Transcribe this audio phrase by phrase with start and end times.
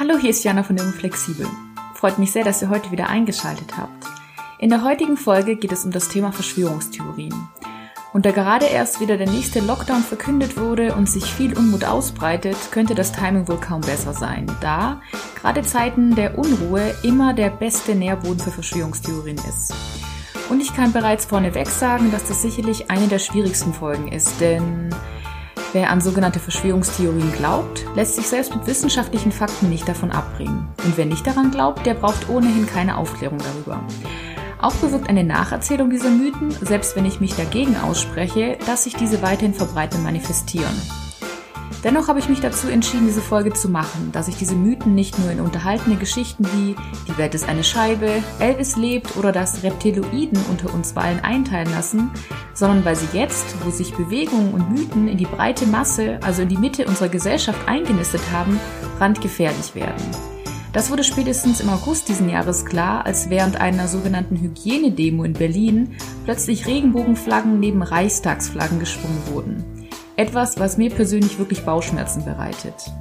[0.00, 1.46] Hallo, hier ist Jana von Jung Flexibel.
[1.92, 4.06] Freut mich sehr, dass ihr heute wieder eingeschaltet habt.
[4.58, 7.34] In der heutigen Folge geht es um das Thema Verschwörungstheorien.
[8.14, 12.56] Und da gerade erst wieder der nächste Lockdown verkündet wurde und sich viel Unmut ausbreitet,
[12.70, 15.02] könnte das Timing wohl kaum besser sein, da
[15.38, 19.74] gerade Zeiten der Unruhe immer der beste Nährboden für Verschwörungstheorien ist.
[20.48, 24.94] Und ich kann bereits vorneweg sagen, dass das sicherlich eine der schwierigsten Folgen ist, denn
[25.72, 30.68] wer an sogenannte Verschwörungstheorien glaubt, lässt sich selbst mit wissenschaftlichen Fakten nicht davon abbringen.
[30.84, 33.80] Und wer nicht daran glaubt, der braucht ohnehin keine Aufklärung darüber.
[34.60, 39.22] Auch bewirkt eine Nacherzählung dieser Mythen, selbst wenn ich mich dagegen ausspreche, dass sich diese
[39.22, 41.09] weiterhin verbreiten und manifestieren.
[41.84, 45.18] Dennoch habe ich mich dazu entschieden, diese Folge zu machen, da sich diese Mythen nicht
[45.18, 46.76] nur in unterhaltene Geschichten wie
[47.08, 52.10] Die Welt ist eine Scheibe, Elvis lebt oder das Reptiloiden unter uns Wahlen einteilen lassen,
[52.54, 56.48] sondern weil sie jetzt, wo sich Bewegungen und Mythen in die breite Masse, also in
[56.48, 58.60] die Mitte unserer Gesellschaft eingenistet haben,
[58.98, 60.04] brandgefährlich werden.
[60.72, 65.96] Das wurde spätestens im August diesen Jahres klar, als während einer sogenannten Hygienedemo in Berlin
[66.24, 69.79] plötzlich Regenbogenflaggen neben Reichstagsflaggen geschwungen wurden.
[70.20, 72.92] Etwas, was mir persönlich wirklich Bauchschmerzen bereitet.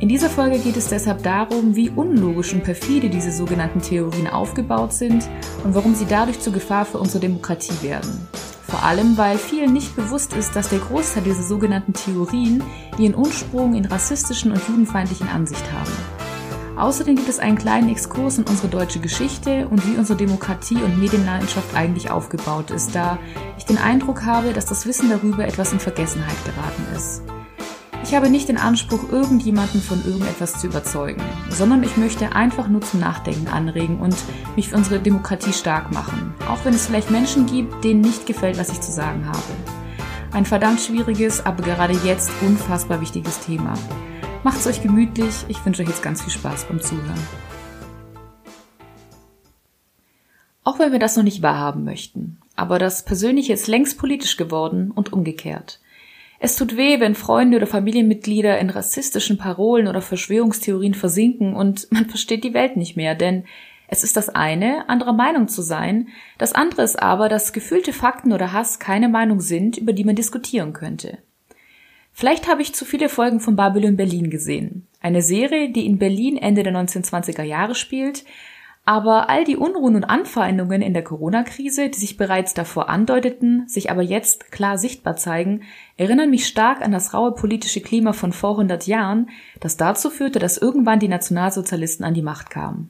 [0.00, 4.92] In dieser Folge geht es deshalb darum, wie unlogisch und perfide diese sogenannten Theorien aufgebaut
[4.92, 5.28] sind
[5.62, 8.26] und warum sie dadurch zur Gefahr für unsere Demokratie werden.
[8.66, 12.64] Vor allem, weil vielen nicht bewusst ist, dass der Großteil dieser sogenannten Theorien
[12.98, 16.17] ihren Ursprung in rassistischen und judenfeindlichen Ansicht haben.
[16.78, 21.00] Außerdem gibt es einen kleinen Exkurs in unsere deutsche Geschichte und wie unsere Demokratie und
[21.00, 23.18] Medienlandschaft eigentlich aufgebaut ist, da
[23.56, 27.22] ich den Eindruck habe, dass das Wissen darüber etwas in Vergessenheit geraten ist.
[28.04, 32.80] Ich habe nicht den Anspruch, irgendjemanden von irgendetwas zu überzeugen, sondern ich möchte einfach nur
[32.80, 34.16] zum Nachdenken anregen und
[34.54, 38.56] mich für unsere Demokratie stark machen, auch wenn es vielleicht Menschen gibt, denen nicht gefällt,
[38.56, 39.42] was ich zu sagen habe.
[40.30, 43.74] Ein verdammt schwieriges, aber gerade jetzt unfassbar wichtiges Thema.
[44.48, 45.44] Macht's euch gemütlich.
[45.48, 47.20] Ich wünsche euch jetzt ganz viel Spaß beim Zuhören.
[50.64, 52.38] Auch wenn wir das noch nicht wahrhaben möchten.
[52.56, 55.80] Aber das Persönliche ist längst politisch geworden und umgekehrt.
[56.40, 62.06] Es tut weh, wenn Freunde oder Familienmitglieder in rassistischen Parolen oder Verschwörungstheorien versinken und man
[62.06, 63.44] versteht die Welt nicht mehr, denn
[63.86, 66.08] es ist das eine, anderer Meinung zu sein,
[66.38, 70.16] das andere ist aber, dass gefühlte Fakten oder Hass keine Meinung sind, über die man
[70.16, 71.18] diskutieren könnte.
[72.18, 74.88] Vielleicht habe ich zu viele Folgen von Babylon Berlin gesehen.
[75.00, 78.24] Eine Serie, die in Berlin Ende der 1920er Jahre spielt,
[78.84, 83.92] aber all die Unruhen und Anfeindungen in der Corona-Krise, die sich bereits davor andeuteten, sich
[83.92, 85.62] aber jetzt klar sichtbar zeigen,
[85.96, 89.30] erinnern mich stark an das raue politische Klima von vor 100 Jahren,
[89.60, 92.88] das dazu führte, dass irgendwann die Nationalsozialisten an die Macht kamen.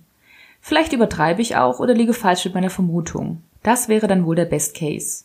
[0.62, 3.42] Vielleicht übertreibe ich auch oder liege falsch mit meiner Vermutung.
[3.62, 5.24] Das wäre dann wohl der Best Case.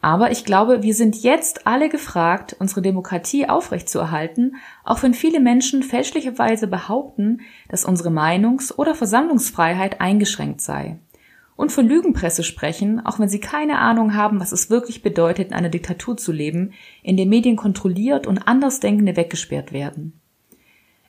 [0.00, 5.82] Aber ich glaube, wir sind jetzt alle gefragt, unsere Demokratie aufrechtzuerhalten, auch wenn viele Menschen
[5.82, 10.98] fälschlicherweise behaupten, dass unsere Meinungs- oder Versammlungsfreiheit eingeschränkt sei.
[11.56, 15.54] Und von Lügenpresse sprechen, auch wenn sie keine Ahnung haben, was es wirklich bedeutet, in
[15.54, 16.72] einer Diktatur zu leben,
[17.02, 20.20] in der Medien kontrolliert und Andersdenkende weggesperrt werden.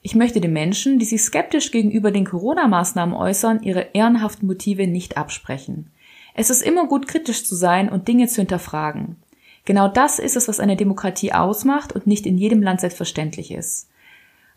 [0.01, 5.17] Ich möchte den Menschen, die sich skeptisch gegenüber den Corona-Maßnahmen äußern, ihre ehrenhaften Motive nicht
[5.17, 5.91] absprechen.
[6.33, 9.17] Es ist immer gut, kritisch zu sein und Dinge zu hinterfragen.
[9.65, 13.89] Genau das ist es, was eine Demokratie ausmacht und nicht in jedem Land selbstverständlich ist.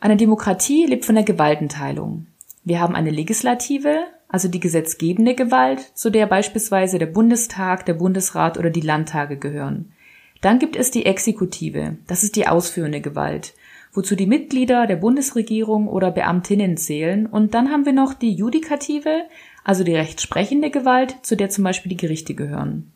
[0.01, 2.27] Eine Demokratie lebt von der Gewaltenteilung.
[2.65, 8.59] Wir haben eine Legislative, also die gesetzgebende Gewalt, zu der beispielsweise der Bundestag, der Bundesrat
[8.59, 9.93] oder die Landtage gehören.
[10.41, 13.55] Dann gibt es die Exekutive, das ist die ausführende Gewalt,
[13.93, 17.27] wozu die Mitglieder der Bundesregierung oder Beamtinnen zählen.
[17.27, 19.25] Und dann haben wir noch die Judikative,
[19.65, 22.93] also die rechtsprechende Gewalt, zu der zum Beispiel die Gerichte gehören.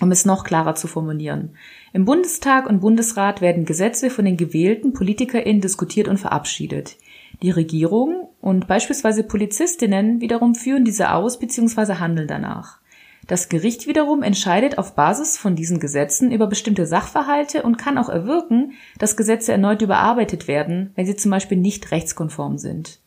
[0.00, 1.56] Um es noch klarer zu formulieren.
[1.92, 6.96] Im Bundestag und Bundesrat werden Gesetze von den gewählten PolitikerInnen diskutiert und verabschiedet.
[7.42, 11.94] Die Regierung und beispielsweise Polizistinnen wiederum führen diese aus bzw.
[11.94, 12.80] handeln danach.
[13.26, 18.10] Das Gericht wiederum entscheidet auf Basis von diesen Gesetzen über bestimmte Sachverhalte und kann auch
[18.10, 23.00] erwirken, dass Gesetze erneut überarbeitet werden, wenn sie zum Beispiel nicht rechtskonform sind.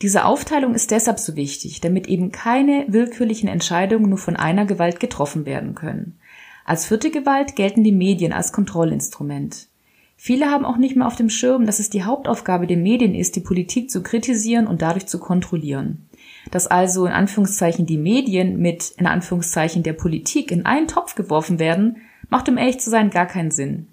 [0.00, 4.98] Diese Aufteilung ist deshalb so wichtig, damit eben keine willkürlichen Entscheidungen nur von einer Gewalt
[4.98, 6.18] getroffen werden können.
[6.64, 9.68] Als vierte Gewalt gelten die Medien als Kontrollinstrument.
[10.16, 13.36] Viele haben auch nicht mehr auf dem Schirm, dass es die Hauptaufgabe der Medien ist,
[13.36, 16.08] die Politik zu kritisieren und dadurch zu kontrollieren.
[16.50, 21.58] Dass also in Anführungszeichen die Medien mit in Anführungszeichen der Politik in einen Topf geworfen
[21.58, 21.98] werden,
[22.28, 23.88] macht um ehrlich zu sein gar keinen Sinn.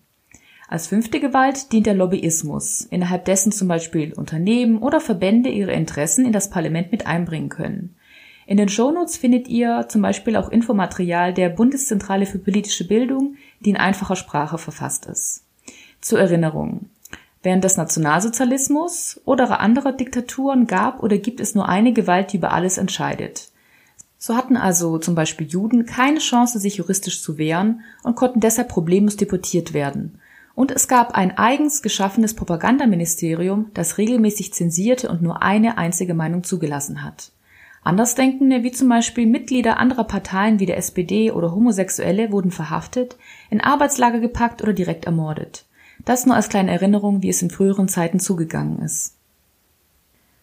[0.67, 6.25] Als fünfte Gewalt dient der Lobbyismus, innerhalb dessen zum Beispiel Unternehmen oder Verbände ihre Interessen
[6.25, 7.95] in das Parlament mit einbringen können.
[8.45, 13.71] In den Shownotes findet ihr zum Beispiel auch Infomaterial der Bundeszentrale für politische Bildung, die
[13.71, 15.43] in einfacher Sprache verfasst ist.
[16.01, 16.89] Zur Erinnerung.
[17.41, 22.51] Während des Nationalsozialismus oder anderer Diktaturen gab oder gibt es nur eine Gewalt, die über
[22.51, 23.49] alles entscheidet.
[24.17, 28.67] So hatten also zum Beispiel Juden keine Chance, sich juristisch zu wehren und konnten deshalb
[28.67, 30.19] problemlos deportiert werden.
[30.53, 36.43] Und es gab ein eigens geschaffenes Propagandaministerium, das regelmäßig zensierte und nur eine einzige Meinung
[36.43, 37.31] zugelassen hat.
[37.81, 43.15] Andersdenkende, wie zum Beispiel Mitglieder anderer Parteien wie der SPD oder Homosexuelle, wurden verhaftet,
[43.49, 45.63] in Arbeitslager gepackt oder direkt ermordet.
[46.05, 49.15] Das nur als kleine Erinnerung, wie es in früheren Zeiten zugegangen ist.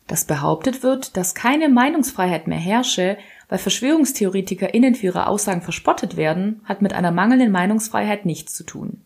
[0.07, 3.19] Dass behauptet wird, dass keine Meinungsfreiheit mehr herrsche,
[3.49, 9.03] weil VerschwörungstheoretikerInnen für ihre Aussagen verspottet werden, hat mit einer mangelnden Meinungsfreiheit nichts zu tun.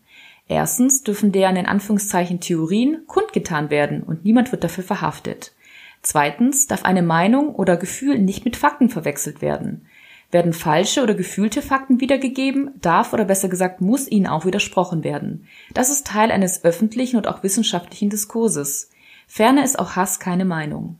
[0.47, 5.53] Erstens dürfen deren in Anführungszeichen Theorien kundgetan werden und niemand wird dafür verhaftet.
[6.01, 9.85] Zweitens darf eine Meinung oder Gefühl nicht mit Fakten verwechselt werden.
[10.31, 15.47] Werden falsche oder gefühlte Fakten wiedergegeben, darf oder besser gesagt muss ihnen auch widersprochen werden.
[15.73, 18.89] Das ist Teil eines öffentlichen und auch wissenschaftlichen Diskurses.
[19.27, 20.97] Ferner ist auch Hass keine Meinung.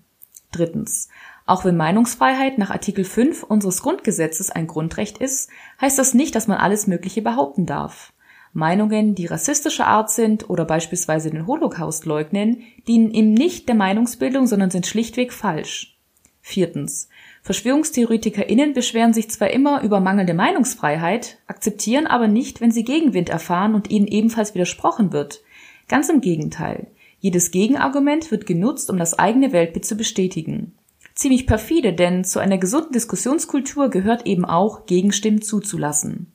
[0.52, 1.08] Drittens.
[1.46, 5.50] Auch wenn Meinungsfreiheit nach Artikel 5 unseres Grundgesetzes ein Grundrecht ist,
[5.80, 8.14] heißt das nicht, dass man alles Mögliche behaupten darf.
[8.54, 14.46] Meinungen, die rassistischer Art sind oder beispielsweise den Holocaust leugnen, dienen ihm nicht der Meinungsbildung,
[14.46, 15.98] sondern sind schlichtweg falsch.
[16.42, 17.08] Viertens.
[17.44, 23.74] VerschwörungstheoretikerInnen beschweren sich zwar immer über mangelnde Meinungsfreiheit, akzeptieren aber nicht, wenn sie Gegenwind erfahren
[23.74, 25.42] und ihnen ebenfalls widersprochen wird.
[25.88, 26.88] Ganz im Gegenteil.
[27.20, 30.74] Jedes Gegenargument wird genutzt, um das eigene Weltbild zu bestätigen.
[31.16, 36.34] Ziemlich perfide, denn zu einer gesunden Diskussionskultur gehört eben auch, Gegenstimmen zuzulassen.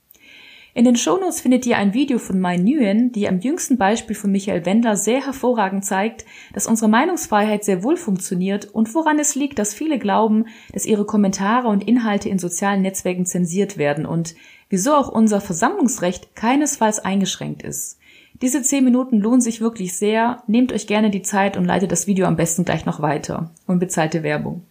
[0.77, 4.31] In den Shownotes findet ihr ein Video von Mai Nguyen, die am jüngsten Beispiel von
[4.31, 9.59] Michael Wendler sehr hervorragend zeigt, dass unsere Meinungsfreiheit sehr wohl funktioniert und woran es liegt,
[9.59, 10.45] dass viele glauben,
[10.75, 14.35] dass ihre Kommentare und Inhalte in sozialen Netzwerken zensiert werden und
[14.69, 17.99] wieso auch unser Versammlungsrecht keinesfalls eingeschränkt ist.
[18.43, 20.43] Diese zehn Minuten lohnen sich wirklich sehr.
[20.47, 23.51] Nehmt euch gerne die Zeit und leitet das Video am besten gleich noch weiter.
[23.67, 24.63] Unbezahlte Werbung.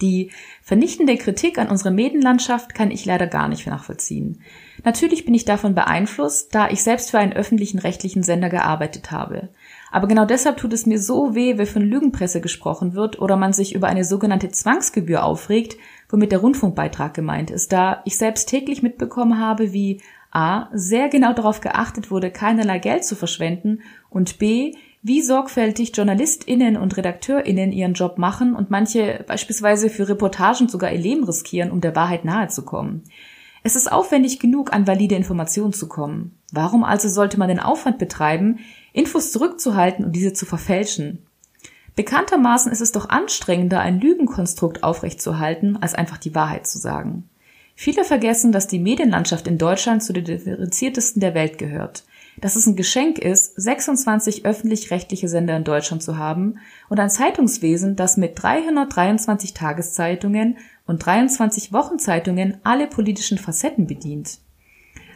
[0.00, 4.40] Die vernichtende Kritik an unserer Medienlandschaft kann ich leider gar nicht nachvollziehen.
[4.82, 9.50] Natürlich bin ich davon beeinflusst, da ich selbst für einen öffentlichen rechtlichen Sender gearbeitet habe.
[9.92, 13.52] Aber genau deshalb tut es mir so weh, wenn von Lügenpresse gesprochen wird oder man
[13.52, 15.76] sich über eine sogenannte Zwangsgebühr aufregt,
[16.08, 20.00] womit der Rundfunkbeitrag gemeint ist, da ich selbst täglich mitbekommen habe, wie
[20.32, 20.68] a.
[20.72, 24.74] sehr genau darauf geachtet wurde, keinerlei Geld zu verschwenden und b
[25.06, 30.98] wie sorgfältig JournalistInnen und RedakteurInnen ihren Job machen und manche beispielsweise für Reportagen sogar ihr
[30.98, 33.04] Leben riskieren, um der Wahrheit nahe zu kommen.
[33.66, 36.38] Es ist aufwendig genug, an valide Informationen zu kommen.
[36.52, 38.58] Warum also sollte man den Aufwand betreiben,
[38.92, 41.26] Infos zurückzuhalten und diese zu verfälschen?
[41.96, 47.30] Bekanntermaßen ist es doch anstrengender, ein Lügenkonstrukt aufrechtzuerhalten, als einfach die Wahrheit zu sagen.
[47.74, 52.04] Viele vergessen, dass die Medienlandschaft in Deutschland zu den differenziertesten der Welt gehört
[52.40, 56.58] dass es ein Geschenk ist, 26 öffentlich-rechtliche Sender in Deutschland zu haben
[56.88, 64.38] und ein Zeitungswesen, das mit 323 Tageszeitungen und 23 Wochenzeitungen alle politischen Facetten bedient.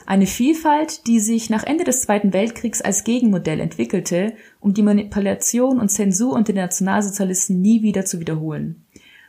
[0.06, 5.78] Eine Vielfalt, die sich nach Ende des Zweiten Weltkriegs als Gegenmodell entwickelte, um die Manipulation
[5.78, 8.86] und Zensur unter den Nationalsozialisten nie wieder zu wiederholen.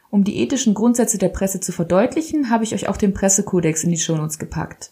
[0.09, 3.91] Um die ethischen Grundsätze der Presse zu verdeutlichen, habe ich euch auch den Pressekodex in
[3.91, 4.91] die Shownotes gepackt.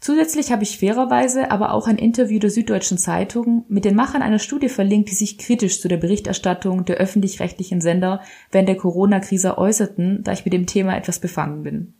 [0.00, 4.38] Zusätzlich habe ich fairerweise aber auch ein Interview der Süddeutschen Zeitung mit den Machern einer
[4.38, 8.20] Studie verlinkt, die sich kritisch zu der Berichterstattung der öffentlich-rechtlichen Sender
[8.52, 11.94] während der Corona-Krise äußerten, da ich mit dem Thema etwas befangen bin.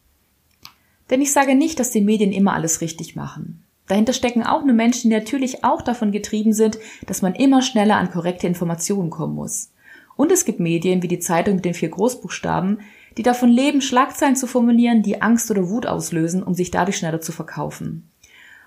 [1.11, 3.62] Denn ich sage nicht, dass die Medien immer alles richtig machen.
[3.88, 7.97] Dahinter stecken auch nur Menschen, die natürlich auch davon getrieben sind, dass man immer schneller
[7.97, 9.70] an korrekte Informationen kommen muss.
[10.16, 12.80] Und es gibt Medien wie die Zeitung mit den vier Großbuchstaben,
[13.16, 17.20] die davon leben, Schlagzeilen zu formulieren, die Angst oder Wut auslösen, um sich dadurch schneller
[17.20, 18.11] zu verkaufen.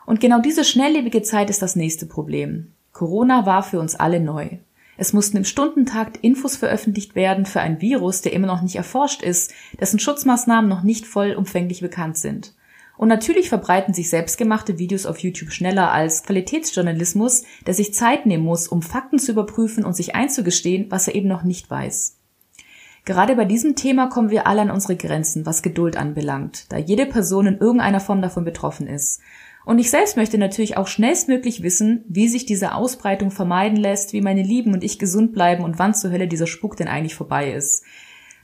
[0.05, 2.73] Und genau diese schnelllebige Zeit ist das nächste Problem.
[2.93, 4.57] Corona war für uns alle neu.
[4.97, 9.21] Es mussten im Stundentakt Infos veröffentlicht werden für ein Virus, der immer noch nicht erforscht
[9.21, 12.53] ist, dessen Schutzmaßnahmen noch nicht vollumfänglich bekannt sind.
[12.97, 18.43] Und natürlich verbreiten sich selbstgemachte Videos auf YouTube schneller als Qualitätsjournalismus, der sich Zeit nehmen
[18.43, 22.18] muss, um Fakten zu überprüfen und sich einzugestehen, was er eben noch nicht weiß.
[23.09, 27.07] Gerade bei diesem Thema kommen wir alle an unsere Grenzen, was Geduld anbelangt, da jede
[27.07, 29.19] Person in irgendeiner Form davon betroffen ist.
[29.65, 34.21] Und ich selbst möchte natürlich auch schnellstmöglich wissen, wie sich diese Ausbreitung vermeiden lässt, wie
[34.21, 37.51] meine Lieben und ich gesund bleiben und wann zur Hölle dieser Spuk denn eigentlich vorbei
[37.51, 37.83] ist.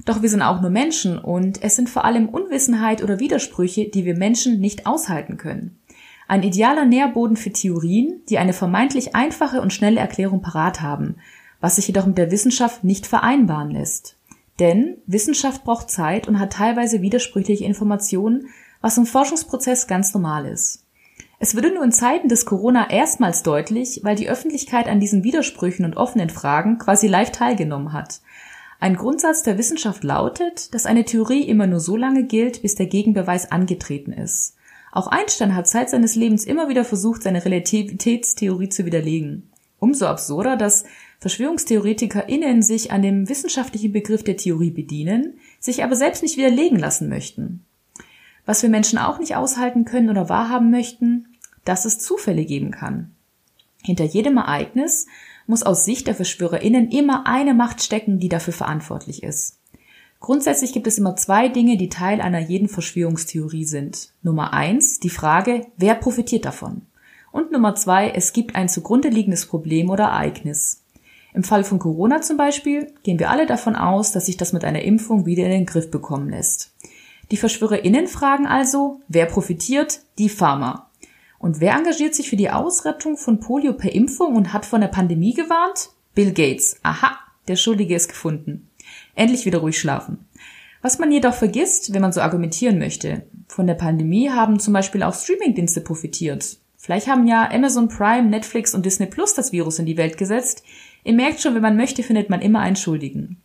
[0.04, 4.04] Doch wir sind auch nur Menschen und es sind vor allem Unwissenheit oder Widersprüche, die
[4.04, 5.78] wir Menschen nicht aushalten können.
[6.28, 11.18] Ein idealer Nährboden für Theorien, die eine vermeintlich einfache und schnelle Erklärung parat haben,
[11.62, 14.18] was sich jedoch mit der Wissenschaft nicht vereinbaren lässt.
[14.60, 18.48] Denn Wissenschaft braucht Zeit und hat teilweise widersprüchliche Informationen,
[18.82, 20.86] was im Forschungsprozess ganz normal ist.
[21.40, 25.84] Es würde nur in Zeiten des Corona erstmals deutlich, weil die Öffentlichkeit an diesen Widersprüchen
[25.84, 28.22] und offenen Fragen quasi live teilgenommen hat.
[28.80, 32.86] Ein Grundsatz der Wissenschaft lautet, dass eine Theorie immer nur so lange gilt, bis der
[32.86, 34.56] Gegenbeweis angetreten ist.
[34.92, 39.50] Auch Einstein hat Zeit seines Lebens immer wieder versucht, seine Relativitätstheorie zu widerlegen.
[39.80, 40.86] Umso absurder, dass
[41.20, 47.10] VerschwörungstheoretikerInnen sich an dem wissenschaftlichen Begriff der Theorie bedienen, sich aber selbst nicht widerlegen lassen
[47.10, 47.66] möchten.
[48.46, 51.28] Was wir Menschen auch nicht aushalten können oder wahrhaben möchten,
[51.64, 53.16] dass es Zufälle geben kann.
[53.84, 55.08] Hinter jedem Ereignis
[55.48, 59.60] muss aus Sicht der VerschwörerInnen immer eine Macht stecken, die dafür verantwortlich ist.
[60.20, 64.10] Grundsätzlich gibt es immer zwei Dinge, die Teil einer jeden Verschwörungstheorie sind.
[64.24, 66.84] Nummer eins, die Frage, wer profitiert davon?
[67.32, 70.85] Und Nummer zwei, es gibt ein zugrunde liegendes Problem oder Ereignis.
[71.36, 74.64] Im Fall von Corona zum Beispiel gehen wir alle davon aus, dass sich das mit
[74.64, 76.74] einer Impfung wieder in den Griff bekommen lässt.
[77.30, 80.00] Die VerschwörerInnen fragen also, wer profitiert?
[80.18, 80.90] Die Pharma.
[81.38, 84.88] Und wer engagiert sich für die Ausrettung von Polio per Impfung und hat von der
[84.88, 85.90] Pandemie gewarnt?
[86.14, 86.78] Bill Gates.
[86.84, 88.70] Aha, der Schuldige ist gefunden.
[89.14, 90.30] Endlich wieder ruhig schlafen.
[90.82, 95.04] Was man jedoch vergisst, wenn man so argumentieren möchte, von der Pandemie haben zum Beispiel
[95.04, 96.60] auch Streamingdienste profitiert.
[96.78, 100.64] Vielleicht haben ja Amazon Prime, Netflix und Disney Plus das Virus in die Welt gesetzt.
[101.06, 103.38] Ihr merkt schon, wenn man möchte, findet man immer einen Schuldigen.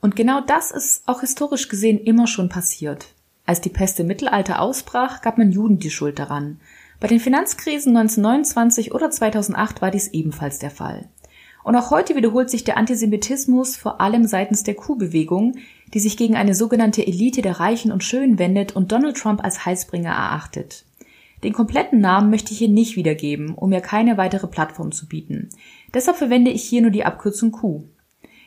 [0.00, 3.08] Und genau das ist auch historisch gesehen immer schon passiert.
[3.44, 6.58] Als die Pest im Mittelalter ausbrach, gab man Juden die Schuld daran.
[7.00, 11.10] Bei den Finanzkrisen 1929 oder 2008 war dies ebenfalls der Fall.
[11.64, 15.56] Und auch heute wiederholt sich der Antisemitismus vor allem seitens der Kuhbewegung,
[15.92, 19.66] die sich gegen eine sogenannte Elite der Reichen und Schönen wendet und Donald Trump als
[19.66, 20.86] Heilsbringer erachtet.
[21.42, 25.50] Den kompletten Namen möchte ich hier nicht wiedergeben, um mir keine weitere Plattform zu bieten.
[25.94, 27.84] Deshalb verwende ich hier nur die Abkürzung Q.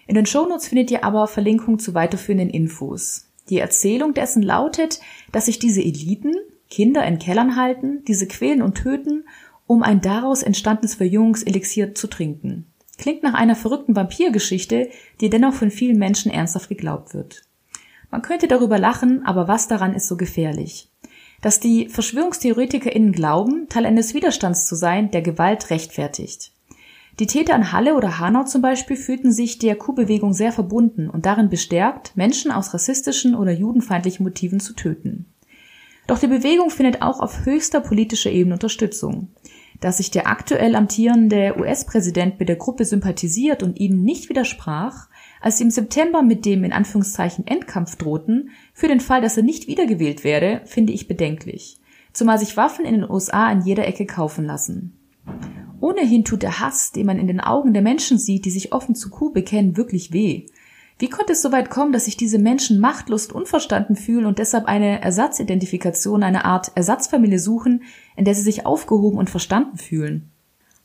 [0.06, 3.30] In den Shownotes findet ihr aber Verlinkungen zu weiterführenden Infos.
[3.50, 5.00] Die Erzählung dessen lautet,
[5.32, 6.36] dass sich diese Eliten
[6.70, 9.26] Kinder in Kellern halten, diese quälen und töten,
[9.68, 12.68] um ein daraus entstandenes Verjüngungselixier zu trinken.
[12.98, 14.90] Klingt nach einer verrückten Vampirgeschichte,
[15.22, 17.44] die dennoch von vielen Menschen ernsthaft geglaubt wird.
[18.10, 20.90] Man könnte darüber lachen, aber was daran ist so gefährlich?
[21.42, 26.52] Dass die VerschwörungstheoretikerInnen glauben, Teil eines Widerstands zu sein, der Gewalt rechtfertigt.
[27.20, 31.26] Die Täter in Halle oder Hanau zum Beispiel fühlten sich der Kuhbewegung sehr verbunden und
[31.26, 35.26] darin bestärkt, Menschen aus rassistischen oder judenfeindlichen Motiven zu töten.
[36.06, 39.30] Doch die Bewegung findet auch auf höchster politischer Ebene Unterstützung.
[39.80, 45.08] Dass sich der aktuell amtierende US-Präsident mit der Gruppe sympathisiert und ihnen nicht widersprach,
[45.42, 49.44] als sie im September mit dem in Anführungszeichen Endkampf drohten, für den Fall, dass er
[49.44, 51.80] nicht wiedergewählt werde, finde ich bedenklich.
[52.14, 54.98] Zumal sich Waffen in den USA an jeder Ecke kaufen lassen.
[55.80, 58.96] Ohnehin tut der Hass, den man in den Augen der Menschen sieht, die sich offen
[58.96, 60.48] zu Kuh bekennen, wirklich weh.
[61.00, 64.66] Wie konnte es so weit kommen, dass sich diese Menschen machtlos unverstanden fühlen und deshalb
[64.66, 67.84] eine Ersatzidentifikation, eine Art Ersatzfamilie suchen,
[68.16, 70.32] in der sie sich aufgehoben und verstanden fühlen?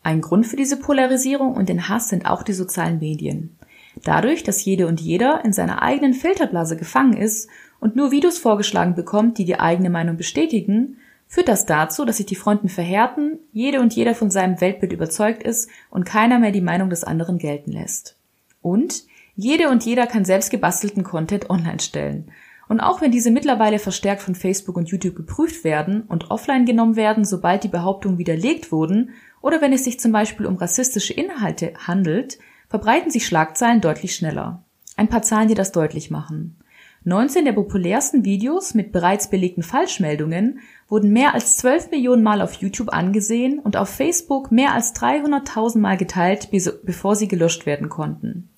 [0.02, 3.56] Ein Grund für diese Polarisierung und den Hass sind auch die sozialen Medien.
[4.04, 7.48] Dadurch, dass jede und jeder in seiner eigenen Filterblase gefangen ist
[7.80, 10.98] und nur Videos vorgeschlagen bekommt, die die eigene Meinung bestätigen,
[11.32, 15.42] führt das dazu, dass sich die Fronten verhärten, jede und jeder von seinem Weltbild überzeugt
[15.42, 18.16] ist und keiner mehr die Meinung des anderen gelten lässt.
[18.60, 22.30] Und jede und jeder kann selbst gebastelten Content online stellen.
[22.68, 26.96] Und auch wenn diese mittlerweile verstärkt von Facebook und YouTube geprüft werden und offline genommen
[26.96, 31.72] werden, sobald die Behauptungen widerlegt wurden, oder wenn es sich zum Beispiel um rassistische Inhalte
[31.78, 34.62] handelt, verbreiten sich Schlagzeilen deutlich schneller.
[34.98, 36.58] Ein paar Zahlen, die das deutlich machen.
[37.04, 42.54] 19 der populärsten Videos mit bereits belegten Falschmeldungen wurden mehr als 12 Millionen Mal auf
[42.54, 46.50] YouTube angesehen und auf Facebook mehr als 300.000 Mal geteilt,
[46.84, 48.50] bevor sie gelöscht werden konnten.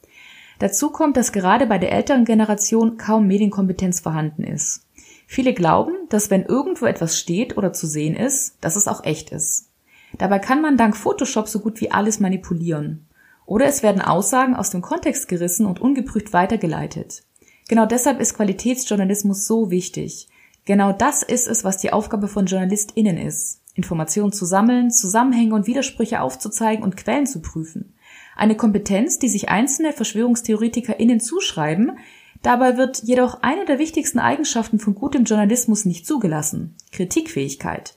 [0.59, 4.87] Dazu kommt, dass gerade bei der älteren Generation kaum Medienkompetenz vorhanden ist.
[5.27, 9.31] Viele glauben, dass wenn irgendwo etwas steht oder zu sehen ist, dass es auch echt
[9.31, 9.71] ist.
[10.19, 13.07] Dabei kann man dank Photoshop so gut wie alles manipulieren.
[13.47, 17.25] Oder es werden Aussagen aus dem Kontext gerissen und ungeprüft weitergeleitet.
[17.69, 20.29] Genau deshalb ist Qualitätsjournalismus so wichtig.
[20.65, 23.61] Genau das ist es, was die Aufgabe von JournalistInnen ist.
[23.75, 27.95] Informationen zu sammeln, Zusammenhänge und Widersprüche aufzuzeigen und Quellen zu prüfen.
[28.37, 31.99] Eine Kompetenz, die sich einzelne VerschwörungstheoretikerInnen zuschreiben,
[32.43, 36.77] dabei wird jedoch eine der wichtigsten Eigenschaften von gutem Journalismus nicht zugelassen.
[36.93, 37.97] Kritikfähigkeit.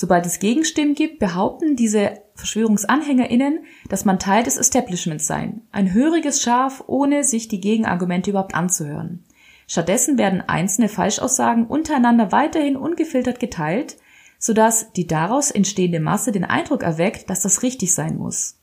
[0.00, 5.54] Sobald es Gegenstimmen gibt, behaupten diese VerschwörungsanhängerInnen, dass man Teil des Establishments sei.
[5.72, 9.24] Ein höriges Schaf, ohne sich die Gegenargumente überhaupt anzuhören.
[9.66, 13.96] Stattdessen werden einzelne Falschaussagen untereinander weiterhin ungefiltert geteilt,
[14.38, 18.60] sodass die daraus entstehende Masse den Eindruck erweckt, dass das richtig sein muss.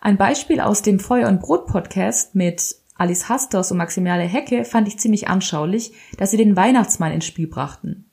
[0.00, 4.86] Ein Beispiel aus dem Feuer und Brot Podcast mit Alice Hasters und Maximiliane Hecke fand
[4.86, 8.04] ich ziemlich anschaulich, dass sie den Weihnachtsmann ins Spiel brachten.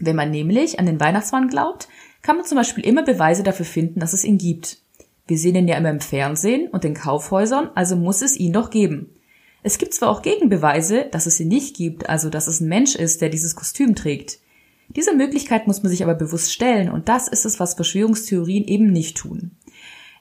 [0.00, 1.88] Wenn man nämlich an den Weihnachtsmann glaubt,
[2.24, 4.78] kann man zum Beispiel immer Beweise dafür finden, dass es ihn gibt.
[5.26, 8.70] Wir sehen ihn ja immer im Fernsehen und in Kaufhäusern, also muss es ihn doch
[8.70, 9.14] geben.
[9.62, 12.94] Es gibt zwar auch Gegenbeweise, dass es ihn nicht gibt, also dass es ein Mensch
[12.94, 14.38] ist, der dieses Kostüm trägt.
[14.88, 18.90] Diese Möglichkeit muss man sich aber bewusst stellen und das ist es, was Verschwörungstheorien eben
[18.90, 19.50] nicht tun.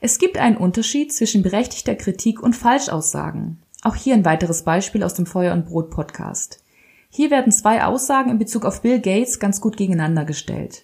[0.01, 3.59] Es gibt einen Unterschied zwischen berechtigter Kritik und Falschaussagen.
[3.81, 6.61] Auch hier ein weiteres Beispiel aus dem Feuer und Brot Podcast.
[7.09, 10.83] Hier werden zwei Aussagen in Bezug auf Bill Gates ganz gut gegeneinander gestellt.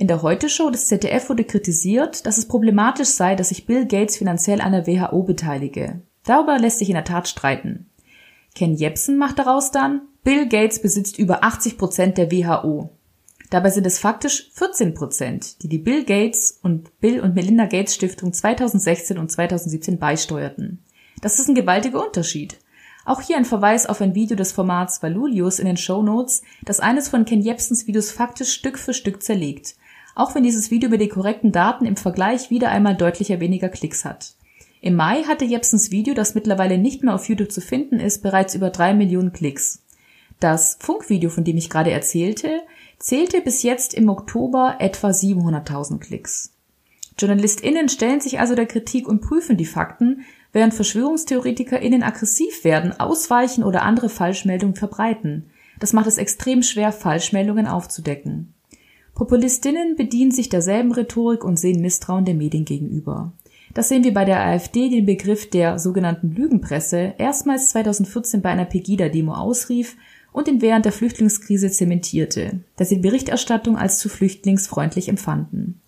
[0.00, 4.16] In der Heute-Show des ZDF wurde kritisiert, dass es problematisch sei, dass sich Bill Gates
[4.16, 6.00] finanziell an der WHO beteilige.
[6.24, 7.90] Darüber lässt sich in der Tat streiten.
[8.54, 12.88] Ken Jebsen macht daraus dann, Bill Gates besitzt über 80 Prozent der WHO.
[13.50, 17.94] Dabei sind es faktisch 14 Prozent, die die Bill Gates und Bill und Melinda Gates
[17.94, 20.82] Stiftung 2016 und 2017 beisteuerten.
[21.20, 22.56] Das ist ein gewaltiger Unterschied.
[23.04, 26.80] Auch hier ein Verweis auf ein Video des Formats Valulius in den Show Notes, das
[26.80, 29.74] eines von Ken Jebsens Videos faktisch Stück für Stück zerlegt.
[30.14, 34.04] Auch wenn dieses Video mit den korrekten Daten im Vergleich wieder einmal deutlicher weniger Klicks
[34.04, 34.34] hat.
[34.80, 38.54] Im Mai hatte Jepsens Video, das mittlerweile nicht mehr auf YouTube zu finden ist, bereits
[38.54, 39.82] über drei Millionen Klicks.
[40.40, 42.62] Das Funkvideo, von dem ich gerade erzählte,
[42.98, 46.52] zählte bis jetzt im Oktober etwa 700.000 Klicks.
[47.18, 53.62] JournalistInnen stellen sich also der Kritik und prüfen die Fakten, während VerschwörungstheoretikerInnen aggressiv werden, ausweichen
[53.62, 55.50] oder andere Falschmeldungen verbreiten.
[55.78, 58.54] Das macht es extrem schwer, Falschmeldungen aufzudecken.
[59.20, 63.34] Populistinnen bedienen sich derselben Rhetorik und sehen Misstrauen der Medien gegenüber.
[63.74, 68.48] Das sehen wir bei der AfD, die den Begriff der sogenannten Lügenpresse erstmals 2014 bei
[68.48, 69.98] einer Pegida-Demo ausrief
[70.32, 75.82] und ihn während der Flüchtlingskrise zementierte, dass sie die Berichterstattung als zu flüchtlingsfreundlich empfanden.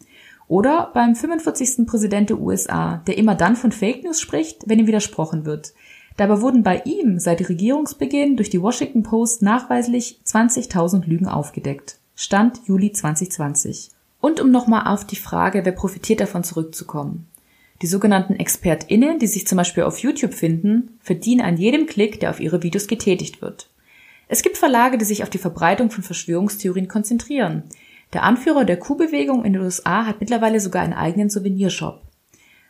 [0.46, 1.86] Oder beim 45.
[1.86, 5.72] Präsident der USA, der immer dann von Fake News spricht, wenn ihm widersprochen wird.
[6.18, 11.96] Dabei wurden bei ihm seit Regierungsbeginn durch die Washington Post nachweislich 20.000 Lügen aufgedeckt.
[12.22, 13.90] Stand Juli 2020.
[14.20, 17.26] Und um nochmal auf die Frage, wer profitiert davon zurückzukommen.
[17.82, 22.30] Die sogenannten ExpertInnen, die sich zum Beispiel auf YouTube finden, verdienen an jedem Klick, der
[22.30, 23.70] auf ihre Videos getätigt wird.
[24.28, 27.64] Es gibt Verlage, die sich auf die Verbreitung von Verschwörungstheorien konzentrieren.
[28.12, 32.02] Der Anführer der Kuhbewegung in den USA hat mittlerweile sogar einen eigenen Souvenirshop.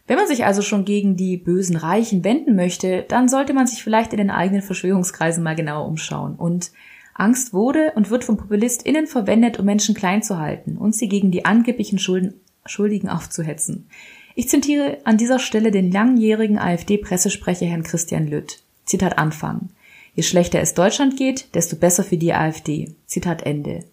[0.07, 3.83] Wenn man sich also schon gegen die bösen Reichen wenden möchte, dann sollte man sich
[3.83, 6.37] vielleicht in den eigenen Verschwörungskreisen mal genauer umschauen.
[6.37, 6.73] Und
[7.15, 11.31] Angst wurde und wird von PopulistInnen verwendet, um Menschen klein zu halten und sie gegen
[11.31, 13.89] die angeblichen Schulden, Schuldigen aufzuhetzen.
[14.35, 18.63] Ich zitiere an dieser Stelle den langjährigen AfD-Pressesprecher Herrn Christian Lütt.
[18.85, 19.69] Zitat Anfang.
[20.15, 22.95] Je schlechter es Deutschland geht, desto besser für die AfD.
[23.07, 23.85] Zitat Ende.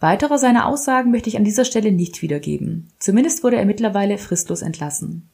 [0.00, 2.88] Weitere seiner Aussagen möchte ich an dieser Stelle nicht wiedergeben.
[2.98, 5.28] Zumindest wurde er mittlerweile fristlos entlassen.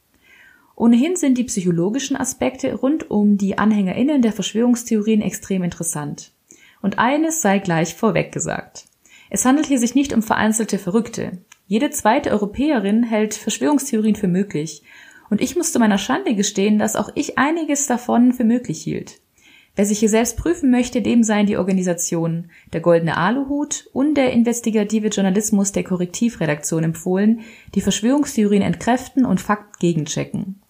[0.75, 6.31] Ohnehin sind die psychologischen Aspekte rund um die AnhängerInnen der Verschwörungstheorien extrem interessant.
[6.81, 8.85] Und eines sei gleich vorweg gesagt.
[9.29, 11.39] Es handelt hier sich nicht um vereinzelte Verrückte.
[11.67, 14.83] Jede zweite Europäerin hält Verschwörungstheorien für möglich.
[15.29, 19.19] Und ich musste meiner Schande gestehen, dass auch ich einiges davon für möglich hielt.
[19.75, 24.33] Wer sich hier selbst prüfen möchte, dem seien die Organisationen der Goldene Aluhut und der
[24.33, 27.41] investigative Journalismus der Korrektivredaktion empfohlen,
[27.75, 30.61] die Verschwörungstheorien entkräften und Fakt gegenchecken.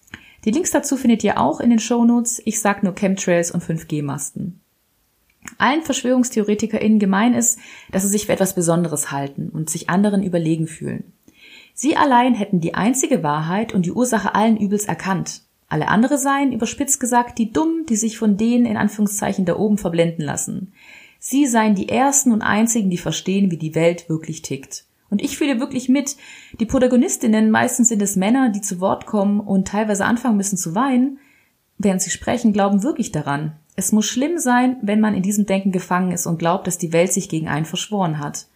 [0.44, 2.40] Die Links dazu findet ihr auch in den Shownotes.
[2.44, 4.59] Ich sag nur Chemtrails und 5G-Masten.
[5.60, 7.58] Allen VerschwörungstheoretikerInnen gemein ist,
[7.90, 11.12] dass sie sich für etwas Besonderes halten und sich anderen überlegen fühlen.
[11.74, 15.42] Sie allein hätten die einzige Wahrheit und die Ursache allen Übels erkannt.
[15.68, 19.78] Alle andere seien, überspitzt gesagt, die Dummen, die sich von denen in Anführungszeichen da oben
[19.78, 20.72] verblenden lassen.
[21.18, 24.84] Sie seien die Ersten und Einzigen, die verstehen, wie die Welt wirklich tickt.
[25.10, 26.16] Und ich fühle wirklich mit.
[26.58, 30.74] Die Protagonistinnen, meistens sind es Männer, die zu Wort kommen und teilweise anfangen müssen zu
[30.74, 31.18] weinen,
[31.78, 33.52] während sie sprechen, glauben wirklich daran.
[33.80, 36.92] Es muss schlimm sein, wenn man in diesem Denken gefangen ist und glaubt, dass die
[36.92, 38.46] Welt sich gegen einen verschworen hat.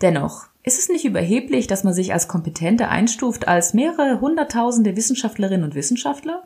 [0.00, 5.64] Dennoch, ist es nicht überheblich, dass man sich als Kompetente einstuft als mehrere hunderttausende Wissenschaftlerinnen
[5.64, 6.44] und Wissenschaftler?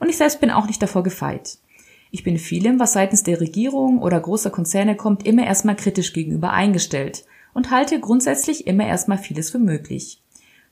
[0.00, 1.56] Und ich selbst bin auch nicht davor gefeit.
[2.10, 6.50] Ich bin vielem, was seitens der Regierung oder großer Konzerne kommt, immer erstmal kritisch gegenüber
[6.50, 10.20] eingestellt und halte grundsätzlich immer erstmal vieles für möglich.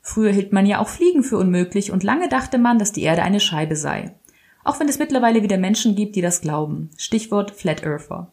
[0.03, 3.23] Früher hielt man ja auch Fliegen für unmöglich und lange dachte man, dass die Erde
[3.23, 4.13] eine Scheibe sei.
[4.63, 6.89] Auch wenn es mittlerweile wieder Menschen gibt, die das glauben.
[6.97, 8.31] Stichwort Flat Earther.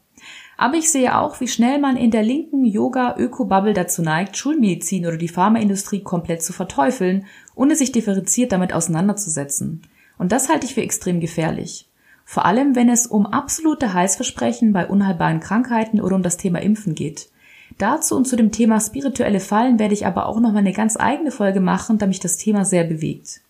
[0.56, 5.16] Aber ich sehe auch, wie schnell man in der linken Yoga-Öko-Bubble dazu neigt, Schulmedizin oder
[5.16, 9.82] die Pharmaindustrie komplett zu verteufeln, ohne sich differenziert damit auseinanderzusetzen.
[10.18, 11.88] Und das halte ich für extrem gefährlich.
[12.24, 16.94] Vor allem, wenn es um absolute Heilsversprechen bei unheilbaren Krankheiten oder um das Thema Impfen
[16.94, 17.30] geht.
[17.78, 20.98] Dazu und zu dem Thema spirituelle Fallen werde ich aber auch noch mal eine ganz
[20.98, 23.40] eigene Folge machen, da mich das Thema sehr bewegt.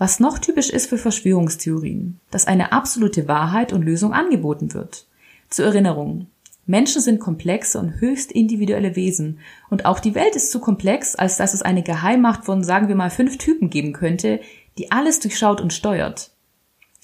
[0.00, 5.06] Was noch typisch ist für Verschwörungstheorien, dass eine absolute Wahrheit und Lösung angeboten wird.
[5.50, 6.28] Zur Erinnerung.
[6.64, 9.40] Menschen sind komplexe und höchst individuelle Wesen.
[9.68, 12.94] Und auch die Welt ist zu komplex, als dass es eine Geheimmacht von, sagen wir
[12.94, 14.40] mal, fünf Typen geben könnte,
[14.78, 16.30] die alles durchschaut und steuert.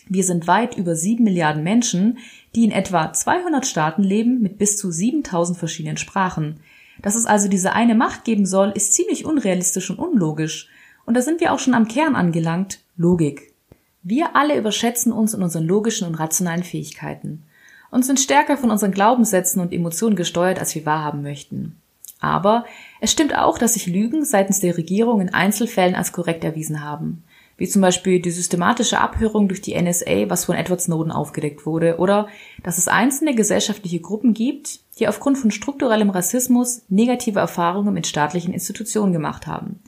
[0.08, 2.16] Wir sind weit über sieben Milliarden Menschen,
[2.54, 6.60] die in etwa 200 Staaten leben mit bis zu 7000 verschiedenen Sprachen.
[7.02, 10.70] Dass es also diese eine Macht geben soll, ist ziemlich unrealistisch und unlogisch.
[11.04, 13.54] Und da sind wir auch schon am Kern angelangt, Logik.
[14.02, 17.44] Wir alle überschätzen uns in unseren logischen und rationalen Fähigkeiten
[17.90, 21.76] und sind stärker von unseren Glaubenssätzen und Emotionen gesteuert, als wir wahrhaben möchten.
[22.20, 22.64] Aber
[23.00, 27.22] es stimmt auch, dass sich Lügen seitens der Regierung in Einzelfällen als korrekt erwiesen haben
[27.56, 31.96] wie zum Beispiel die systematische Abhörung durch die NSA, was von Edward Snowden aufgedeckt wurde,
[31.98, 32.28] oder
[32.62, 38.52] dass es einzelne gesellschaftliche Gruppen gibt, die aufgrund von strukturellem Rassismus negative Erfahrungen mit staatlichen
[38.52, 39.80] Institutionen gemacht haben.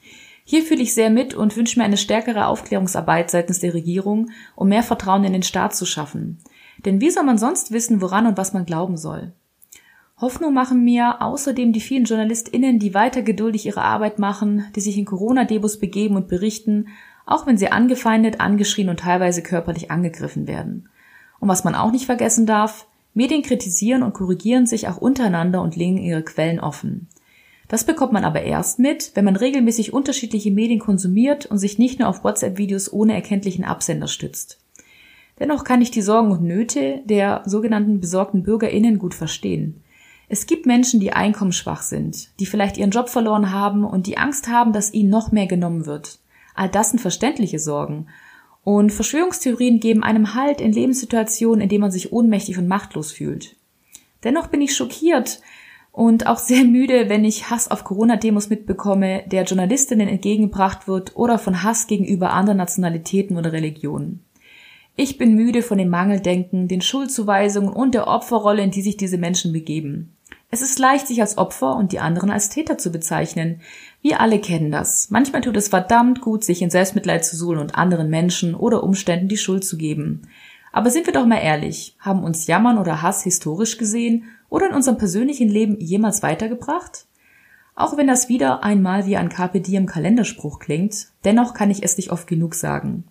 [0.51, 4.69] Hier fühle ich sehr mit und wünsche mir eine stärkere Aufklärungsarbeit seitens der Regierung, um
[4.69, 6.39] mehr Vertrauen in den Staat zu schaffen.
[6.87, 9.33] Denn wie soll man sonst wissen, woran und was man glauben soll?
[10.19, 14.97] Hoffnung machen mir außerdem die vielen JournalistInnen, die weiter geduldig ihre Arbeit machen, die sich
[14.97, 16.89] in Corona-Debus begeben und berichten,
[17.27, 20.89] auch wenn sie angefeindet, angeschrien und teilweise körperlich angegriffen werden.
[21.41, 25.77] Und was man auch nicht vergessen darf, Medien kritisieren und korrigieren sich auch untereinander und
[25.77, 27.07] legen ihre Quellen offen.
[27.69, 31.99] Das bekommt man aber erst mit, wenn man regelmäßig unterschiedliche Medien konsumiert und sich nicht
[31.99, 34.59] nur auf WhatsApp-Videos ohne erkenntlichen Absender stützt.
[35.39, 39.83] Dennoch kann ich die Sorgen und Nöte der sogenannten besorgten BürgerInnen gut verstehen.
[40.31, 44.49] Es gibt Menschen, die einkommensschwach sind, die vielleicht ihren Job verloren haben und die Angst
[44.49, 46.19] haben, dass ihnen noch mehr genommen wird.
[46.55, 48.09] All das sind verständliche Sorgen.
[48.65, 53.57] Und Verschwörungstheorien geben einem Halt in Lebenssituationen, in denen man sich ohnmächtig und machtlos fühlt.
[54.25, 55.41] Dennoch bin ich schockiert
[55.99, 61.41] und auch sehr müde, wenn ich Hass auf Corona-Demos mitbekomme, der Journalistinnen entgegengebracht wird oder
[61.41, 64.25] von Hass gegenüber anderen Nationalitäten oder Religionen.
[64.95, 69.19] Ich bin müde von dem Mangeldenken, den Schuldzuweisungen und der Opferrolle, in die sich diese
[69.19, 70.15] Menschen begeben.
[70.53, 73.61] Es ist leicht, sich als Opfer und die anderen als Täter zu bezeichnen.
[74.01, 75.11] Wir alle kennen das.
[75.11, 79.27] Manchmal tut es verdammt gut, sich in Selbstmitleid zu suhlen und anderen Menschen oder Umständen
[79.27, 80.29] die Schuld zu geben.
[80.73, 84.75] Aber sind wir doch mal ehrlich, haben uns Jammern oder Hass historisch gesehen oder in
[84.75, 87.07] unserem persönlichen Leben jemals weitergebracht?
[87.75, 91.97] Auch wenn das wieder einmal wie ein Carpe Diem Kalenderspruch klingt, dennoch kann ich es
[91.97, 93.05] nicht oft genug sagen.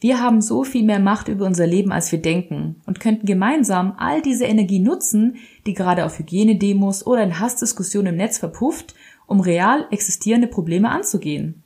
[0.00, 3.94] Wir haben so viel mehr Macht über unser Leben, als wir denken und könnten gemeinsam
[3.96, 8.94] all diese Energie nutzen, die gerade auf Hygienedemos oder in Hassdiskussionen im Netz verpufft,
[9.26, 11.62] um real existierende Probleme anzugehen.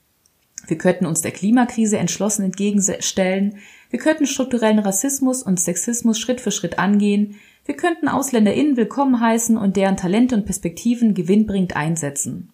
[0.66, 3.56] Wir könnten uns der Klimakrise entschlossen entgegenstellen,
[3.90, 9.56] wir könnten strukturellen Rassismus und Sexismus Schritt für Schritt angehen, wir könnten AusländerInnen willkommen heißen
[9.56, 12.50] und deren Talente und Perspektiven gewinnbringend einsetzen.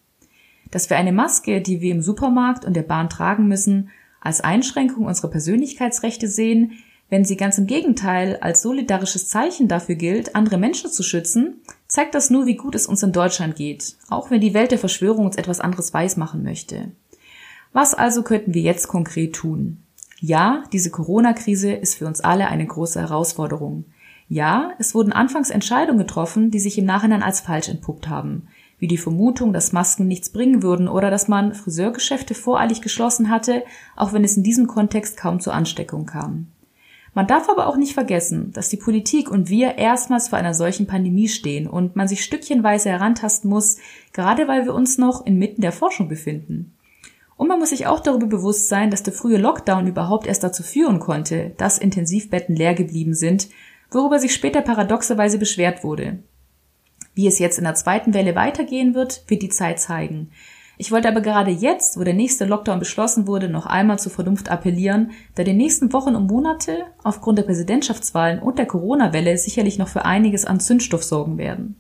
[0.71, 5.07] Dass wir eine Maske, die wir im Supermarkt und der Bahn tragen müssen, als Einschränkung
[5.07, 6.73] unserer Persönlichkeitsrechte sehen,
[7.09, 12.15] wenn sie ganz im Gegenteil als solidarisches Zeichen dafür gilt, andere Menschen zu schützen, zeigt
[12.17, 15.27] das nur, wie gut es uns in Deutschland geht, auch wenn die Welt der Verschwörung
[15.27, 16.91] uns etwas anderes weismachen möchte.
[17.73, 19.86] Was also könnten wir jetzt konkret tun?
[20.21, 23.85] Ja, diese Corona-Krise ist für uns alle eine große Herausforderung.
[24.29, 28.49] Ja, es wurden anfangs Entscheidungen getroffen, die sich im Nachhinein als falsch entpuppt haben
[28.79, 33.65] wie die Vermutung, dass Masken nichts bringen würden oder dass man Friseurgeschäfte voreilig geschlossen hatte,
[33.97, 36.49] auch wenn es in diesem Kontext kaum zur Ansteckung kam.
[37.15, 40.87] Man darf aber auch nicht vergessen, dass die Politik und wir erstmals vor einer solchen
[40.87, 43.79] Pandemie stehen und man sich stückchenweise herantasten muss,
[44.13, 46.76] gerade weil wir uns noch inmitten der Forschung befinden.
[47.37, 50.63] Und man muss sich auch darüber bewusst sein, dass der frühe Lockdown überhaupt erst dazu
[50.63, 53.49] führen konnte, dass Intensivbetten leer geblieben sind,
[53.91, 56.19] worüber sich später paradoxerweise beschwert wurde.
[57.15, 60.31] Wie es jetzt in der zweiten Welle weitergehen wird, wird die Zeit zeigen.
[60.79, 64.51] Ich wollte aber gerade jetzt, wo der nächste Lockdown beschlossen wurde, noch einmal zur Vernunft
[64.51, 69.89] appellieren, da die nächsten Wochen und Monate aufgrund der Präsidentschaftswahlen und der Corona-Welle sicherlich noch
[69.89, 71.77] für einiges an Zündstoff sorgen werden.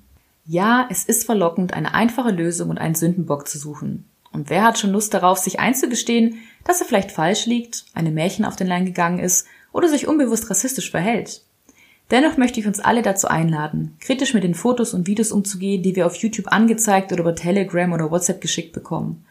[0.47, 4.09] Ja, es ist verlockend, eine einfache Lösung und einen Sündenbock zu suchen.
[4.33, 8.45] Und wer hat schon Lust darauf, sich einzugestehen, dass er vielleicht falsch liegt, einem Märchen
[8.45, 11.43] auf den Lein gegangen ist oder sich unbewusst rassistisch verhält?
[12.11, 15.97] Dennoch möchte ich uns alle dazu einladen, kritisch mit den Fotos und Videos umzugehen, die
[15.97, 19.25] wir auf YouTube angezeigt oder über Telegram oder WhatsApp geschickt bekommen.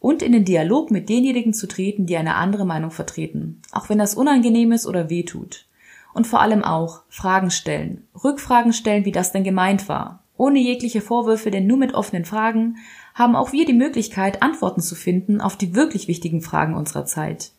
[0.00, 3.98] Und in den Dialog mit denjenigen zu treten, die eine andere Meinung vertreten, auch wenn
[3.98, 5.66] das unangenehm ist oder weh tut.
[6.14, 10.24] Und vor allem auch Fragen stellen, Rückfragen stellen, wie das denn gemeint war.
[10.36, 12.76] Ohne jegliche Vorwürfe, denn nur mit offenen Fragen
[13.16, 17.50] haben auch wir die Möglichkeit, Antworten zu finden auf die wirklich wichtigen Fragen unserer Zeit.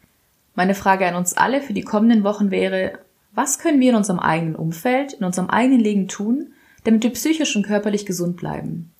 [0.53, 2.99] Meine Frage an uns alle für die kommenden Wochen wäre,
[3.33, 7.55] was können wir in unserem eigenen Umfeld, in unserem eigenen Leben tun, damit wir psychisch
[7.55, 8.91] und körperlich gesund bleiben?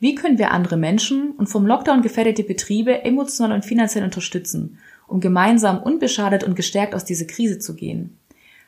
[0.00, 5.20] Wie können wir andere Menschen und vom Lockdown gefährdete Betriebe emotional und finanziell unterstützen, um
[5.20, 8.18] gemeinsam unbeschadet und gestärkt aus dieser Krise zu gehen?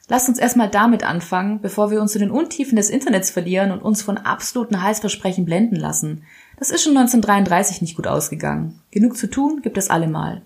[0.08, 3.80] Lasst uns erstmal damit anfangen, bevor wir uns in den Untiefen des Internets verlieren und
[3.80, 6.22] uns von absoluten Heißversprechen blenden lassen.
[6.56, 8.80] Das ist schon 1933 nicht gut ausgegangen.
[8.90, 10.42] Genug zu tun gibt es allemal.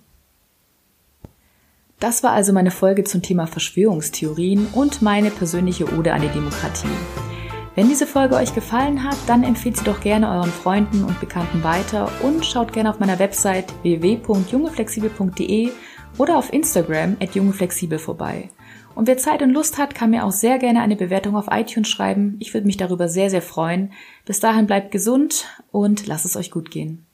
[2.01, 6.89] Das war also meine Folge zum Thema Verschwörungstheorien und meine persönliche Ode an die Demokratie.
[7.75, 11.63] Wenn diese Folge euch gefallen hat, dann empfehlt sie doch gerne euren Freunden und Bekannten
[11.63, 15.71] weiter und schaut gerne auf meiner Website www.jungeflexibel.de
[16.19, 18.51] oder auf Instagram at jungeflexibel vorbei.
[18.99, 21.87] Und wer Zeit und Lust hat, kann mir auch sehr gerne eine Bewertung auf iTunes
[21.87, 22.35] schreiben.
[22.41, 23.93] Ich würde mich darüber sehr, sehr freuen.
[24.25, 27.07] Bis dahin bleibt gesund und lasst es euch gut gehen.